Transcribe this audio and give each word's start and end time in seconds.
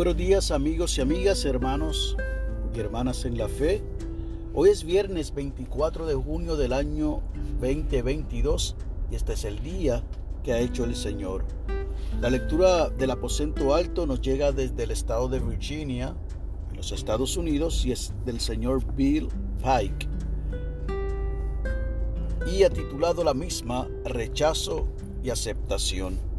buenos 0.00 0.16
días 0.16 0.50
amigos 0.50 0.96
y 0.96 1.02
amigas, 1.02 1.44
hermanos 1.44 2.16
y 2.74 2.80
hermanas 2.80 3.26
en 3.26 3.36
la 3.36 3.48
fe. 3.48 3.82
Hoy 4.54 4.70
es 4.70 4.82
viernes 4.82 5.34
24 5.34 6.06
de 6.06 6.14
junio 6.14 6.56
del 6.56 6.72
año 6.72 7.20
2022 7.60 8.76
y 9.10 9.16
este 9.16 9.34
es 9.34 9.44
el 9.44 9.62
día 9.62 10.02
que 10.42 10.54
ha 10.54 10.58
hecho 10.58 10.84
el 10.84 10.96
Señor. 10.96 11.44
La 12.22 12.30
lectura 12.30 12.88
del 12.88 13.10
aposento 13.10 13.74
alto 13.74 14.06
nos 14.06 14.22
llega 14.22 14.52
desde 14.52 14.84
el 14.84 14.90
estado 14.90 15.28
de 15.28 15.38
Virginia, 15.38 16.16
en 16.70 16.76
los 16.78 16.92
Estados 16.92 17.36
Unidos, 17.36 17.84
y 17.84 17.92
es 17.92 18.14
del 18.24 18.40
señor 18.40 18.82
Bill 18.94 19.28
Pike. 19.58 20.08
Y 22.50 22.62
ha 22.62 22.70
titulado 22.70 23.22
la 23.22 23.34
misma 23.34 23.86
Rechazo 24.06 24.88
y 25.22 25.28
aceptación. 25.28 26.29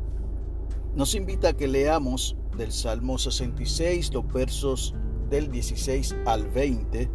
Nos 0.95 1.15
invita 1.15 1.49
a 1.49 1.53
que 1.53 1.69
leamos 1.69 2.35
del 2.57 2.73
Salmo 2.73 3.17
66, 3.17 4.13
los 4.13 4.27
versos 4.31 4.93
del 5.29 5.49
16 5.49 6.17
al 6.25 6.49
20, 6.49 7.09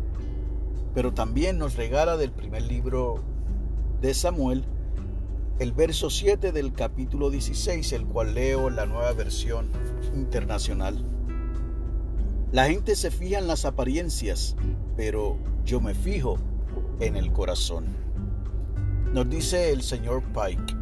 pero 0.94 1.12
también 1.12 1.58
nos 1.58 1.76
regala 1.76 2.16
del 2.16 2.32
primer 2.32 2.62
libro 2.62 3.22
de 4.00 4.14
Samuel, 4.14 4.64
el 5.58 5.72
verso 5.72 6.08
7 6.08 6.52
del 6.52 6.72
capítulo 6.72 7.28
16, 7.28 7.92
el 7.92 8.06
cual 8.06 8.34
leo 8.34 8.70
la 8.70 8.86
nueva 8.86 9.12
versión 9.12 9.68
internacional. 10.14 11.04
La 12.52 12.68
gente 12.68 12.96
se 12.96 13.10
fija 13.10 13.38
en 13.38 13.46
las 13.46 13.66
apariencias, 13.66 14.56
pero 14.96 15.36
yo 15.66 15.82
me 15.82 15.94
fijo 15.94 16.38
en 17.00 17.16
el 17.16 17.30
corazón. 17.30 17.88
Nos 19.12 19.28
dice 19.28 19.70
el 19.70 19.82
señor 19.82 20.22
Pike. 20.32 20.75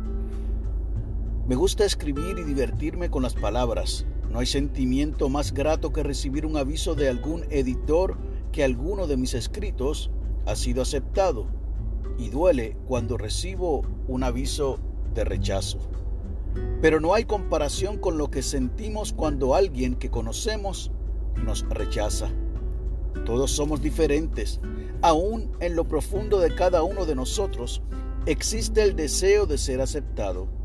Me 1.46 1.56
gusta 1.56 1.84
escribir 1.84 2.38
y 2.38 2.42
divertirme 2.42 3.10
con 3.10 3.22
las 3.22 3.34
palabras. 3.34 4.06
No 4.30 4.38
hay 4.38 4.46
sentimiento 4.46 5.28
más 5.28 5.52
grato 5.52 5.92
que 5.92 6.02
recibir 6.02 6.46
un 6.46 6.56
aviso 6.56 6.94
de 6.94 7.10
algún 7.10 7.44
editor 7.50 8.16
que 8.50 8.64
alguno 8.64 9.06
de 9.06 9.18
mis 9.18 9.34
escritos 9.34 10.10
ha 10.46 10.56
sido 10.56 10.80
aceptado 10.80 11.46
y 12.16 12.30
duele 12.30 12.78
cuando 12.86 13.18
recibo 13.18 13.82
un 14.08 14.22
aviso 14.22 14.78
de 15.12 15.24
rechazo. 15.24 15.80
Pero 16.80 16.98
no 16.98 17.12
hay 17.12 17.26
comparación 17.26 17.98
con 17.98 18.16
lo 18.16 18.30
que 18.30 18.40
sentimos 18.40 19.12
cuando 19.12 19.54
alguien 19.54 19.96
que 19.96 20.08
conocemos 20.08 20.92
nos 21.44 21.68
rechaza. 21.68 22.30
Todos 23.26 23.50
somos 23.50 23.82
diferentes. 23.82 24.62
Aún 25.02 25.52
en 25.60 25.76
lo 25.76 25.86
profundo 25.86 26.40
de 26.40 26.54
cada 26.54 26.82
uno 26.84 27.04
de 27.04 27.14
nosotros 27.14 27.82
existe 28.24 28.82
el 28.82 28.96
deseo 28.96 29.44
de 29.44 29.58
ser 29.58 29.82
aceptado. 29.82 30.63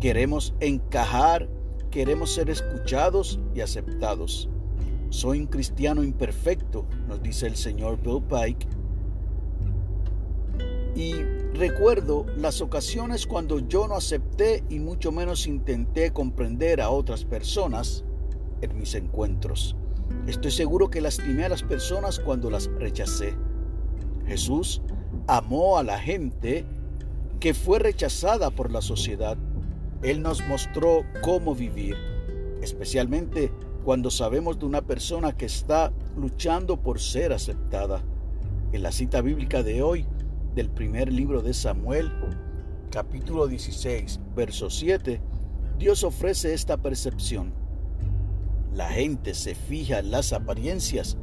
Queremos 0.00 0.54
encajar 0.60 1.48
queremos 1.90 2.32
ser 2.32 2.48
escuchados 2.50 3.40
y 3.54 3.60
aceptados. 3.60 4.48
Soy 5.10 5.40
un 5.40 5.46
cristiano 5.46 6.04
imperfecto, 6.04 6.86
nos 7.08 7.22
dice 7.22 7.46
el 7.46 7.56
señor 7.56 8.00
Bill 8.00 8.22
Pike. 8.22 8.66
Y 10.94 11.14
recuerdo 11.54 12.26
las 12.36 12.60
ocasiones 12.60 13.26
cuando 13.26 13.58
yo 13.58 13.88
no 13.88 13.96
acepté 13.96 14.64
y 14.68 14.78
mucho 14.78 15.10
menos 15.10 15.46
intenté 15.46 16.12
comprender 16.12 16.80
a 16.80 16.90
otras 16.90 17.24
personas 17.24 18.04
en 18.60 18.78
mis 18.78 18.94
encuentros. 18.94 19.76
Estoy 20.26 20.50
seguro 20.50 20.90
que 20.90 21.00
lastimé 21.00 21.44
a 21.44 21.48
las 21.48 21.62
personas 21.62 22.20
cuando 22.20 22.50
las 22.50 22.66
rechacé. 22.78 23.34
Jesús 24.26 24.82
amó 25.26 25.78
a 25.78 25.82
la 25.82 25.98
gente 25.98 26.64
que 27.40 27.54
fue 27.54 27.78
rechazada 27.78 28.50
por 28.50 28.70
la 28.70 28.82
sociedad 28.82 29.36
él 30.02 30.22
nos 30.22 30.46
mostró 30.46 31.04
cómo 31.22 31.54
vivir, 31.54 31.96
especialmente 32.62 33.52
cuando 33.84 34.10
sabemos 34.10 34.58
de 34.58 34.66
una 34.66 34.82
persona 34.82 35.36
que 35.36 35.46
está 35.46 35.92
luchando 36.16 36.80
por 36.80 37.00
ser 37.00 37.32
aceptada. 37.32 38.02
En 38.72 38.82
la 38.82 38.92
cita 38.92 39.20
bíblica 39.20 39.62
de 39.62 39.82
hoy, 39.82 40.06
del 40.54 40.70
primer 40.70 41.12
libro 41.12 41.42
de 41.42 41.52
Samuel, 41.52 42.10
capítulo 42.90 43.46
16, 43.46 44.20
verso 44.34 44.70
7, 44.70 45.20
Dios 45.78 46.02
ofrece 46.04 46.54
esta 46.54 46.76
percepción. 46.76 47.52
La 48.74 48.88
gente 48.88 49.34
se 49.34 49.54
fija 49.54 49.98
en 49.98 50.10
las 50.10 50.32
apariencias, 50.32 51.16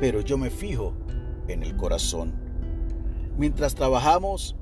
pero 0.00 0.20
yo 0.20 0.38
me 0.38 0.50
fijo 0.50 0.94
en 1.48 1.62
el 1.62 1.76
corazón. 1.76 2.32
Mientras 3.38 3.74
trabajamos 3.74 4.56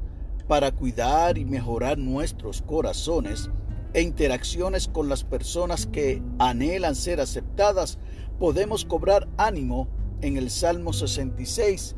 para 0.48 0.72
cuidar 0.72 1.36
y 1.36 1.44
mejorar 1.44 1.98
nuestros 1.98 2.62
corazones 2.62 3.50
e 3.92 4.00
interacciones 4.00 4.88
con 4.88 5.08
las 5.08 5.22
personas 5.22 5.86
que 5.86 6.22
anhelan 6.38 6.94
ser 6.94 7.20
aceptadas, 7.20 7.98
podemos 8.38 8.84
cobrar 8.84 9.28
ánimo 9.36 9.88
en 10.22 10.36
el 10.36 10.50
Salmo 10.50 10.92
66, 10.92 11.94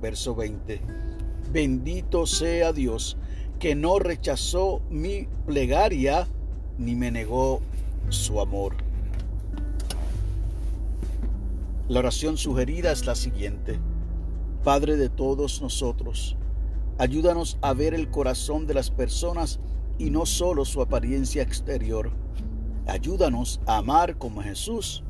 verso 0.00 0.34
20. 0.34 0.80
Bendito 1.52 2.26
sea 2.26 2.72
Dios 2.72 3.16
que 3.58 3.74
no 3.76 4.00
rechazó 4.00 4.82
mi 4.90 5.28
plegaria 5.46 6.26
ni 6.78 6.96
me 6.96 7.12
negó 7.12 7.60
su 8.08 8.40
amor. 8.40 8.74
La 11.88 12.00
oración 12.00 12.36
sugerida 12.36 12.90
es 12.90 13.06
la 13.06 13.14
siguiente. 13.14 13.78
Padre 14.64 14.96
de 14.96 15.08
todos 15.08 15.60
nosotros, 15.60 16.36
Ayúdanos 17.02 17.58
a 17.62 17.74
ver 17.74 17.94
el 17.94 18.10
corazón 18.10 18.68
de 18.68 18.74
las 18.74 18.92
personas 18.92 19.58
y 19.98 20.10
no 20.10 20.24
solo 20.24 20.64
su 20.64 20.80
apariencia 20.80 21.42
exterior. 21.42 22.12
Ayúdanos 22.86 23.60
a 23.66 23.78
amar 23.78 24.18
como 24.18 24.40
Jesús 24.40 25.02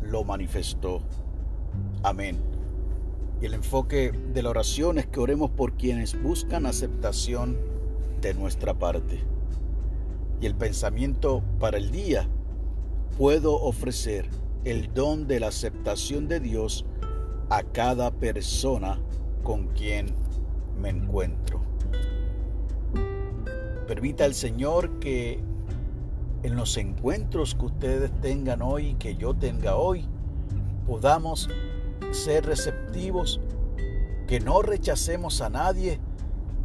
lo 0.00 0.22
manifestó. 0.22 1.02
Amén. 2.04 2.38
Y 3.42 3.46
el 3.46 3.54
enfoque 3.54 4.12
de 4.12 4.42
la 4.44 4.50
oración 4.50 4.98
es 4.98 5.08
que 5.08 5.18
oremos 5.18 5.50
por 5.50 5.72
quienes 5.72 6.22
buscan 6.22 6.66
aceptación 6.66 7.58
de 8.20 8.32
nuestra 8.32 8.78
parte. 8.78 9.18
Y 10.40 10.46
el 10.46 10.54
pensamiento 10.54 11.42
para 11.58 11.78
el 11.78 11.90
día, 11.90 12.28
puedo 13.18 13.60
ofrecer 13.60 14.30
el 14.64 14.94
don 14.94 15.26
de 15.26 15.40
la 15.40 15.48
aceptación 15.48 16.28
de 16.28 16.38
Dios 16.38 16.86
a 17.48 17.64
cada 17.64 18.12
persona 18.12 19.00
con 19.42 19.66
quien 19.74 20.14
me 20.78 20.90
encuentro. 20.90 21.60
Permita 23.86 24.24
al 24.24 24.34
Señor 24.34 24.98
que 25.00 25.40
en 26.42 26.56
los 26.56 26.76
encuentros 26.76 27.54
que 27.54 27.66
ustedes 27.66 28.10
tengan 28.20 28.62
hoy, 28.62 28.94
que 28.94 29.16
yo 29.16 29.34
tenga 29.34 29.76
hoy, 29.76 30.06
podamos 30.86 31.48
ser 32.12 32.46
receptivos, 32.46 33.40
que 34.26 34.40
no 34.40 34.62
rechacemos 34.62 35.40
a 35.40 35.50
nadie 35.50 36.00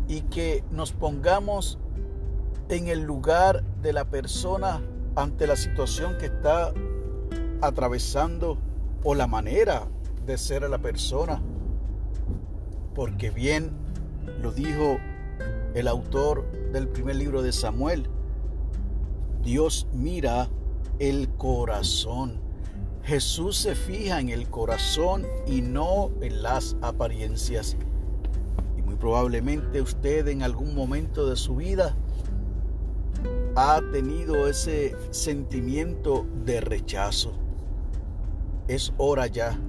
y 0.08 0.22
que 0.22 0.64
nos 0.72 0.92
pongamos 0.92 1.80
en 2.70 2.88
el 2.88 3.02
lugar 3.04 3.64
de 3.82 3.94
la 3.94 4.06
persona 4.06 4.82
ante 5.16 5.48
la 5.48 5.56
situación 5.56 6.18
que 6.18 6.28
está 6.28 6.74
atravesando 7.62 8.58
o 9.04 9.16
la 9.16 9.28
manera 9.28 9.88
de 10.26 10.38
ser 10.38 10.64
a 10.64 10.70
la 10.70 10.80
persona. 10.80 11.42
Porque 12.94 13.30
bien 13.30 13.72
lo 14.42 14.52
dijo 14.52 14.98
el 15.74 15.88
autor 15.88 16.50
del 16.72 16.88
primer 16.88 17.18
libro 17.18 17.42
de 17.42 17.52
Samuel. 17.52 18.08
Dios 19.44 19.88
mira 19.94 20.50
el 21.00 21.30
corazón. 21.30 22.40
Jesús 23.04 23.58
se 23.58 23.76
fija 23.76 24.20
en 24.20 24.30
el 24.30 24.50
corazón 24.50 25.28
y 25.46 25.62
no 25.62 26.12
en 26.22 26.42
las 26.42 26.76
apariencias. 26.82 27.78
Y 28.78 28.82
muy 28.82 28.96
probablemente 28.96 29.82
usted 29.82 30.28
en 30.30 30.42
algún 30.42 30.74
momento 30.74 31.30
de 31.30 31.36
su 31.36 31.58
vida 31.58 31.96
ha 33.56 33.82
tenido 33.92 34.48
ese 34.48 34.96
sentimiento 35.12 36.26
de 36.46 36.62
rechazo. 36.62 37.34
Es 38.68 38.94
hora 38.98 39.28
ya 39.28 39.60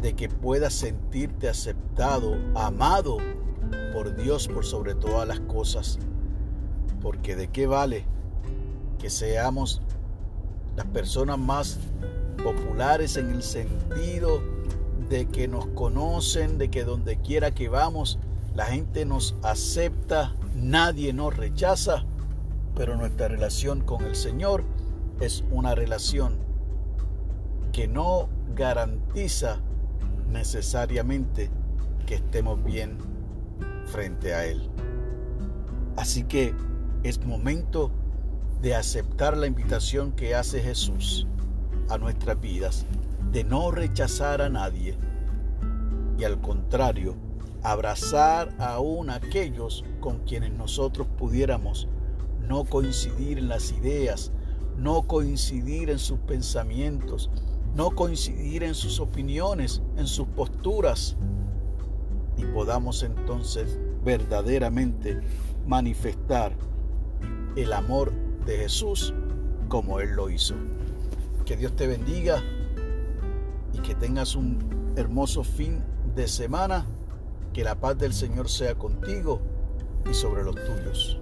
de 0.00 0.14
que 0.14 0.28
puedas 0.28 0.72
sentirte 0.72 1.48
aceptado, 1.48 2.36
amado 2.54 3.18
por 3.92 4.14
Dios 4.16 4.48
por 4.48 4.64
sobre 4.64 4.94
todas 4.94 5.26
las 5.26 5.40
cosas. 5.40 5.98
Porque 7.00 7.36
de 7.36 7.48
qué 7.48 7.66
vale 7.66 8.04
que 8.98 9.10
seamos 9.10 9.80
las 10.76 10.86
personas 10.86 11.38
más 11.38 11.78
populares 12.42 13.16
en 13.16 13.30
el 13.30 13.42
sentido 13.42 14.40
de 15.08 15.26
que 15.26 15.48
nos 15.48 15.66
conocen, 15.68 16.58
de 16.58 16.70
que 16.70 16.84
donde 16.84 17.16
quiera 17.16 17.50
que 17.50 17.68
vamos, 17.68 18.18
la 18.54 18.66
gente 18.66 19.04
nos 19.04 19.34
acepta, 19.42 20.34
nadie 20.54 21.12
nos 21.12 21.36
rechaza, 21.36 22.04
pero 22.74 22.96
nuestra 22.96 23.28
relación 23.28 23.80
con 23.80 24.04
el 24.04 24.14
Señor 24.14 24.64
es 25.20 25.44
una 25.50 25.74
relación 25.74 26.38
que 27.72 27.88
no 27.88 28.28
garantiza 28.54 29.60
necesariamente 30.28 31.50
que 32.06 32.16
estemos 32.16 32.62
bien 32.64 32.98
frente 33.90 34.34
a 34.34 34.46
Él. 34.46 34.70
Así 35.96 36.24
que 36.24 36.54
es 37.02 37.24
momento 37.24 37.90
de 38.62 38.74
aceptar 38.74 39.36
la 39.36 39.46
invitación 39.46 40.12
que 40.12 40.34
hace 40.34 40.60
Jesús. 40.60 41.26
a 41.88 41.98
nuestras 41.98 42.40
vidas, 42.40 42.86
de 43.32 43.42
no 43.42 43.72
rechazar 43.72 44.40
a 44.42 44.48
nadie 44.48 44.96
y 46.16 46.22
al 46.22 46.40
contrario, 46.40 47.16
abrazar 47.64 48.54
aún 48.58 49.10
a 49.10 49.16
aquellos 49.16 49.84
con 49.98 50.20
quienes 50.20 50.52
nosotros 50.52 51.08
pudiéramos 51.18 51.88
no 52.46 52.64
coincidir 52.64 53.38
en 53.38 53.48
las 53.48 53.72
ideas, 53.72 54.32
no 54.76 55.02
coincidir 55.02 55.90
en 55.90 55.98
sus 55.98 56.18
pensamientos, 56.20 57.30
no 57.74 57.90
coincidir 57.90 58.62
en 58.62 58.74
sus 58.74 59.00
opiniones, 59.00 59.82
en 59.96 60.06
sus 60.06 60.26
posturas, 60.28 61.16
y 62.40 62.44
podamos 62.46 63.02
entonces 63.02 63.78
verdaderamente 64.02 65.20
manifestar 65.66 66.52
el 67.54 67.72
amor 67.72 68.12
de 68.46 68.58
Jesús 68.58 69.12
como 69.68 70.00
Él 70.00 70.12
lo 70.16 70.30
hizo. 70.30 70.54
Que 71.44 71.56
Dios 71.56 71.76
te 71.76 71.86
bendiga 71.86 72.42
y 73.74 73.78
que 73.80 73.94
tengas 73.94 74.36
un 74.36 74.58
hermoso 74.96 75.44
fin 75.44 75.82
de 76.14 76.28
semana. 76.28 76.86
Que 77.52 77.64
la 77.64 77.74
paz 77.74 77.98
del 77.98 78.12
Señor 78.12 78.48
sea 78.48 78.76
contigo 78.76 79.40
y 80.08 80.14
sobre 80.14 80.44
los 80.44 80.54
tuyos. 80.54 81.20